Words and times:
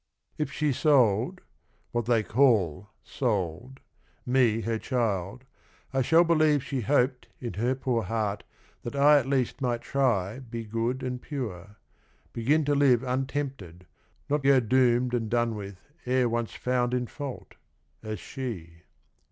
'.'If 0.39 0.51
she 0.51 0.73
sold,— 0.73 1.41
what 1.91 2.07
they 2.07 2.23
call, 2.23 2.89
sold— 3.03 3.81
me 4.25 4.61
her 4.61 4.79
child— 4.79 5.43
I 5.93 6.01
shall 6.01 6.23
believe 6.23 6.63
she 6.63 6.81
hoped 6.81 7.27
in 7.39 7.53
her 7.53 7.75
poor 7.75 8.01
heart 8.01 8.43
That 8.81 8.95
I 8.95 9.19
at 9.19 9.27
least 9.27 9.61
might 9.61 9.81
try 9.81 10.39
be 10.39 10.63
good 10.65 11.03
and 11.03 11.21
pure, 11.21 11.75
Begin 12.33 12.65
to 12.65 12.73
live 12.73 13.03
untempted, 13.03 13.85
not 14.27 14.41
go 14.41 14.59
doomed 14.59 15.13
And 15.13 15.29
done 15.29 15.53
with 15.53 15.77
ere 16.07 16.27
once 16.27 16.55
found 16.55 16.95
in 16.95 17.05
fault, 17.05 17.53
as 18.01 18.19
she." 18.19 18.81